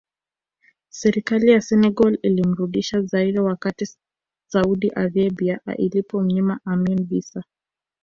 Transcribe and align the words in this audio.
Serikali 0.89 1.51
ya 1.51 1.61
Senegal 1.61 2.17
ilimrudisha 2.21 3.01
Zaire 3.01 3.39
wakati 3.39 3.89
Saudi 4.51 4.89
Arabia 4.91 5.59
ilipomnyima 5.77 6.59
Amin 6.65 7.03
visa 7.07 7.43